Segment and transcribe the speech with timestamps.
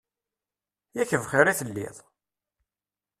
[0.95, 1.95] Yak bxir i telliḍ!